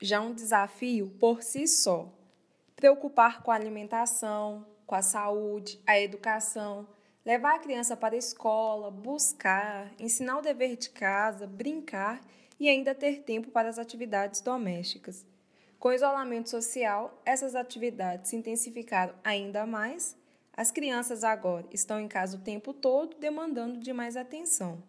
[0.00, 2.12] já um desafio por si só.
[2.76, 6.86] Preocupar com a alimentação, com a saúde, a educação,
[7.24, 12.20] levar a criança para a escola, buscar, ensinar o dever de casa, brincar
[12.58, 15.26] e ainda ter tempo para as atividades domésticas.
[15.78, 20.16] Com o isolamento social, essas atividades se intensificaram ainda mais.
[20.56, 24.82] As crianças agora estão em casa o tempo todo, demandando de mais atenção.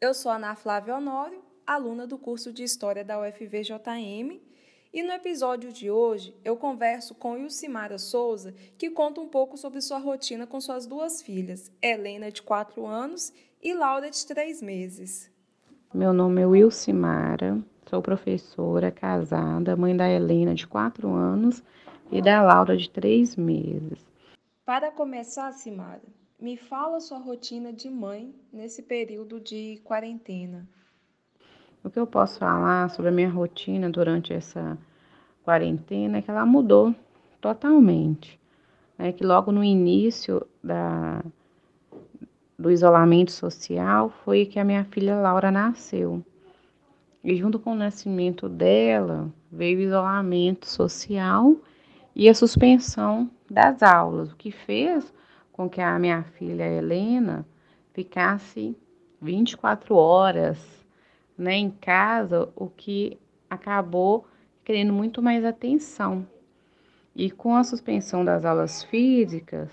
[0.00, 4.40] Eu sou Ana Flávia Honório, aluna do curso de História da UFVJM,
[4.92, 9.80] e no episódio de hoje eu converso com Ilcimara Souza, que conta um pouco sobre
[9.80, 15.30] sua rotina com suas duas filhas, Helena, de 4 anos, e Laura, de 3 meses.
[15.94, 21.62] Meu nome é Wilcimara, sou professora, casada, mãe da Helena, de 4 anos,
[22.10, 23.98] e da Laura, de 3 meses.
[24.64, 26.02] Para começar, Simara,
[26.38, 30.68] me fala sua rotina de mãe nesse período de quarentena.
[31.84, 34.78] O que eu posso falar sobre a minha rotina durante essa
[35.44, 36.94] quarentena é que ela mudou
[37.40, 38.38] totalmente.
[38.96, 41.24] É que logo no início da,
[42.56, 46.24] do isolamento social foi que a minha filha Laura nasceu.
[47.24, 51.56] E junto com o nascimento dela veio o isolamento social
[52.14, 55.12] e a suspensão das aulas, o que fez
[55.52, 57.44] com que a minha filha Helena
[57.92, 58.76] ficasse
[59.20, 60.81] 24 horas
[61.36, 64.26] né, em casa, o que acabou
[64.64, 66.26] querendo muito mais atenção.
[67.14, 69.70] E com a suspensão das aulas físicas,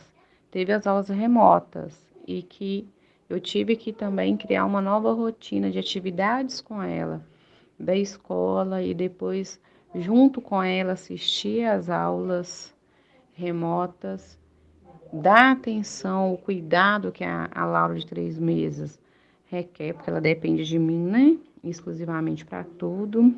[0.51, 1.97] teve as aulas remotas
[2.27, 2.87] e que
[3.29, 7.23] eu tive que também criar uma nova rotina de atividades com ela,
[7.79, 9.59] da escola e depois
[9.95, 12.75] junto com ela assistir às aulas
[13.33, 14.37] remotas,
[15.13, 18.99] dar atenção, o cuidado que a, a Laura de três meses
[19.45, 21.37] requer, porque ela depende de mim, né?
[21.63, 23.33] Exclusivamente para tudo.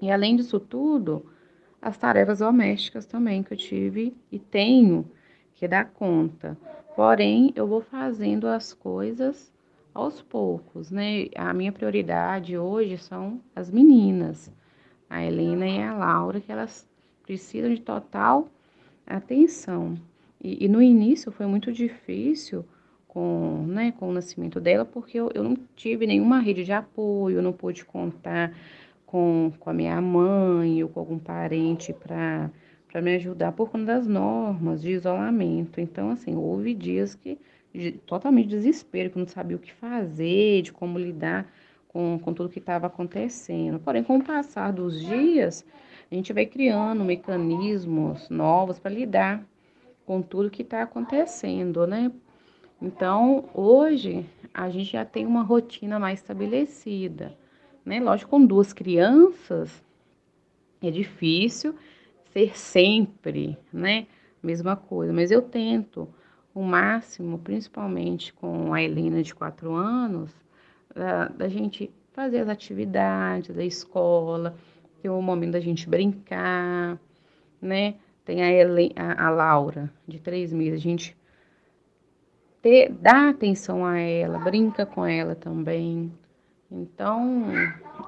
[0.00, 1.24] E além disso tudo,
[1.80, 5.06] as tarefas domésticas também que eu tive e tenho
[5.54, 6.56] que dar conta.
[6.96, 9.52] Porém, eu vou fazendo as coisas
[9.92, 11.26] aos poucos, né?
[11.36, 14.50] A minha prioridade hoje são as meninas,
[15.08, 16.88] a Helena e a Laura, que elas
[17.22, 18.48] precisam de total
[19.06, 19.96] atenção.
[20.42, 22.64] E, e no início foi muito difícil
[23.14, 27.36] com, né, com o nascimento dela, porque eu, eu não tive nenhuma rede de apoio,
[27.36, 28.52] eu não pude contar
[29.06, 32.50] com, com a minha mãe ou com algum parente para
[32.88, 35.80] para me ajudar por conta das normas de isolamento.
[35.80, 37.36] Então, assim, houve dias que
[37.74, 41.52] de, totalmente desespero, que eu não sabia o que fazer, de como lidar
[41.88, 43.80] com, com tudo que estava acontecendo.
[43.80, 45.66] Porém, com o passar dos dias,
[46.08, 49.44] a gente vai criando mecanismos novos para lidar
[50.06, 52.12] com tudo que está acontecendo, né?
[52.84, 57.34] Então, hoje, a gente já tem uma rotina mais estabelecida,
[57.82, 57.98] né?
[57.98, 59.82] Lógico, com duas crianças,
[60.82, 61.74] é difícil
[62.26, 64.06] ser sempre, né?
[64.42, 66.06] Mesma coisa, mas eu tento
[66.54, 70.30] o máximo, principalmente com a Helena de quatro anos,
[70.94, 74.54] da, da gente fazer as atividades da escola,
[75.00, 77.00] ter um momento da gente brincar,
[77.62, 77.94] né?
[78.26, 81.16] Tem a, a, a Laura, de três meses, a gente
[82.64, 86.10] ter, dá atenção a ela, brinca com ela também.
[86.70, 87.44] Então,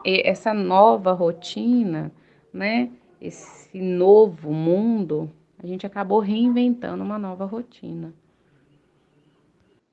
[0.02, 2.10] essa nova rotina,
[2.50, 2.90] né,
[3.20, 5.30] esse novo mundo,
[5.62, 8.14] a gente acabou reinventando uma nova rotina.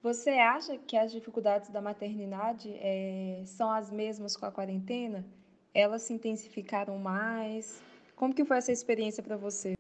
[0.01, 5.25] Você acha que as dificuldades da maternidade é, são as mesmas com a quarentena?
[5.73, 7.83] Elas se intensificaram mais?
[8.15, 9.73] Como que foi essa experiência para você?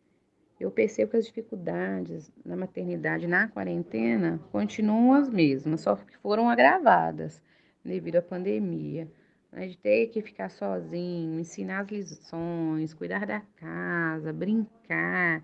[0.63, 6.49] Eu percebo que as dificuldades na maternidade na quarentena continuam as mesmas, só que foram
[6.49, 7.41] agravadas
[7.83, 9.07] devido à pandemia.
[9.51, 15.43] Né, de ter que ficar sozinho, ensinar as lições, cuidar da casa, brincar,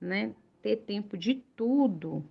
[0.00, 0.34] né?
[0.60, 2.24] ter tempo de tudo,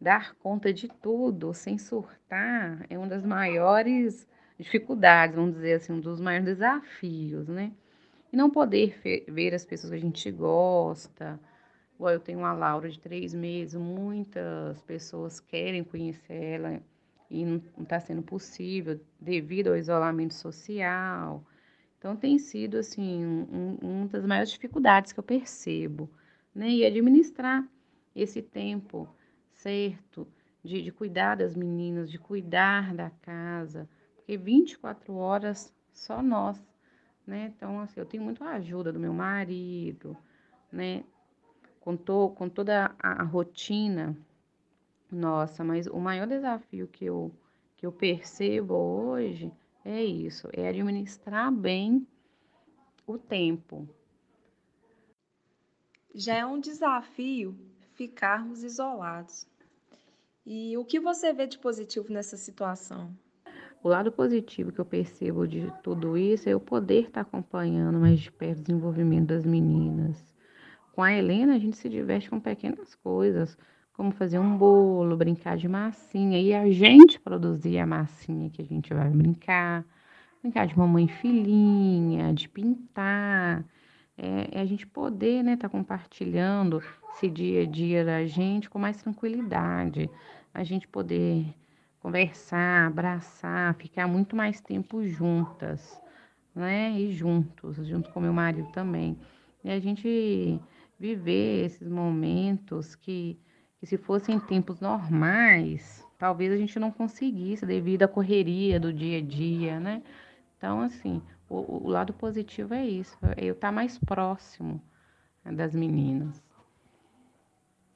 [0.00, 6.00] dar conta de tudo sem surtar é uma das maiores dificuldades, vamos dizer assim, um
[6.00, 7.72] dos maiores desafios, né?
[8.32, 11.40] E não poder ver as pessoas que a gente gosta.
[11.94, 16.82] Igual eu tenho uma Laura de três meses, muitas pessoas querem conhecer ela
[17.30, 21.44] e não está sendo possível devido ao isolamento social.
[21.98, 26.08] Então tem sido assim um, uma das maiores dificuldades que eu percebo,
[26.54, 26.70] né?
[26.70, 27.68] E administrar
[28.14, 29.08] esse tempo
[29.50, 30.26] certo
[30.62, 36.62] de, de cuidar das meninas, de cuidar da casa, porque 24 horas só nós,
[37.28, 37.52] né?
[37.54, 40.16] Então assim, eu tenho muito a ajuda do meu marido,
[40.72, 41.04] né?
[41.80, 44.16] Com, to, com toda a, a rotina
[45.10, 47.32] nossa, mas o maior desafio que eu
[47.76, 49.52] que eu percebo hoje
[49.84, 52.06] é isso, é administrar bem
[53.06, 53.88] o tempo.
[56.12, 57.56] Já é um desafio
[57.94, 59.46] ficarmos isolados.
[60.44, 63.16] E o que você vê de positivo nessa situação?
[63.82, 68.18] O lado positivo que eu percebo de tudo isso é eu poder estar acompanhando mais
[68.18, 70.34] de perto o desenvolvimento das meninas.
[70.92, 73.56] Com a Helena, a gente se diverte com pequenas coisas,
[73.92, 78.64] como fazer um bolo, brincar de massinha, e a gente produzir a massinha que a
[78.64, 79.84] gente vai brincar,
[80.42, 83.64] brincar de mamãe filhinha, de pintar,
[84.16, 86.82] é, é a gente poder, né, estar tá compartilhando
[87.12, 90.10] esse dia a dia da gente com mais tranquilidade,
[90.52, 91.54] a gente poder
[92.00, 96.00] conversar, abraçar, ficar muito mais tempo juntas,
[96.54, 99.18] né, e juntos, junto com meu marido também,
[99.62, 100.60] e a gente
[100.98, 103.38] viver esses momentos que
[103.78, 109.18] que se fossem tempos normais, talvez a gente não conseguisse devido à correria do dia
[109.18, 110.02] a dia, né?
[110.56, 114.82] Então, assim, o, o lado positivo é isso, é eu estar mais próximo
[115.44, 116.42] das meninas.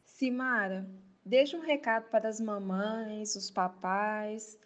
[0.04, 0.88] Simara,
[1.24, 4.58] deixa um recado para as mamães, os papais,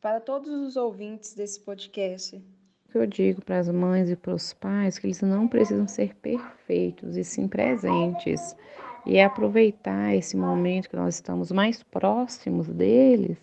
[0.00, 2.42] para todos os ouvintes desse podcast.
[2.94, 7.16] Eu digo para as mães e para os pais que eles não precisam ser perfeitos
[7.16, 8.54] e sim presentes
[9.06, 13.38] e aproveitar esse momento que nós estamos mais próximos deles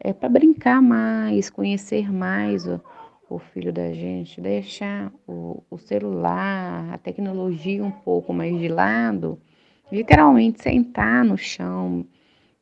[0.00, 2.80] é para brincar mais, conhecer mais o,
[3.28, 9.40] o, filho da gente, deixar o, o celular, a tecnologia um pouco mais de lado,
[9.90, 12.06] literalmente sentar no chão,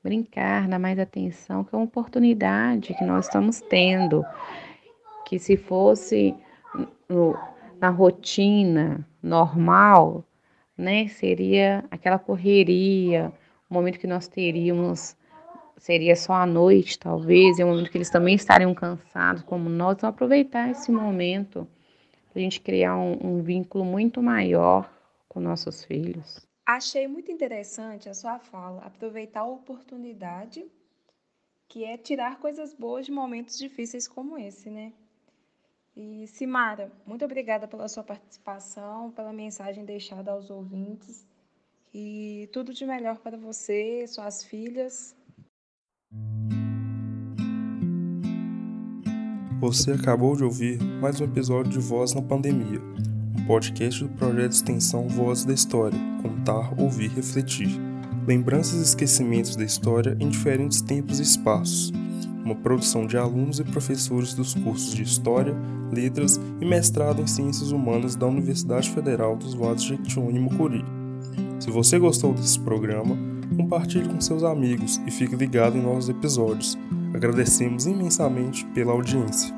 [0.03, 4.25] brincar, dar mais atenção, que é uma oportunidade que nós estamos tendo.
[5.27, 6.35] Que se fosse
[7.09, 7.37] no,
[7.81, 10.25] na rotina normal,
[10.77, 11.09] né?
[11.09, 13.33] Seria aquela correria,
[13.69, 15.17] o momento que nós teríamos
[15.77, 19.97] seria só à noite, talvez, é um momento que eles também estariam cansados, como nós,
[19.97, 21.69] então aproveitar esse momento
[22.33, 24.91] para a gente criar um, um vínculo muito maior
[25.29, 26.47] com nossos filhos.
[26.69, 30.67] Achei muito interessante a sua fala, aproveitar a oportunidade,
[31.69, 34.93] que é tirar coisas boas de momentos difíceis como esse, né?
[35.95, 41.25] E Simara, muito obrigada pela sua participação, pela mensagem deixada aos ouvintes.
[41.95, 45.15] E tudo de melhor para você, suas filhas.
[49.61, 52.81] Você acabou de ouvir mais um episódio de Voz na Pandemia,
[53.47, 57.81] podcast do projeto de extensão Voz da História, contar, ouvir, refletir.
[58.27, 61.93] Lembranças e esquecimentos da história em diferentes tempos e espaços
[62.47, 65.55] uma produção de alunos e professores dos cursos de História,
[65.93, 70.85] Letras e Mestrado em Ciências Humanas da Universidade Federal dos Vales de Jequitinhonha e Mucuri.
[71.59, 73.17] Se você gostou desse programa,
[73.57, 76.79] compartilhe com seus amigos e fique ligado em novos episódios.
[77.13, 79.56] Agradecemos imensamente pela audiência.